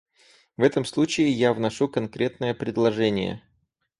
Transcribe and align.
В 0.57 0.63
этом 0.63 0.83
случае 0.83 1.29
я 1.31 1.53
вношу 1.53 1.87
конкретное 1.87 2.55
предложение. 2.55 3.43